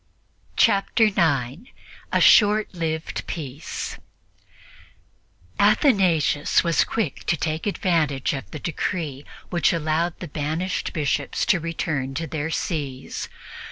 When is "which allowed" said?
9.51-10.17